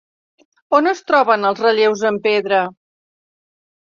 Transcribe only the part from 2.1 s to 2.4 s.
en